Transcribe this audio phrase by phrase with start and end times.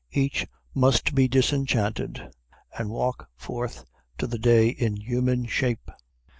[0.13, 2.31] Each must be disenchanted,
[2.75, 3.85] and walk forth
[4.17, 5.91] to the day in human shape.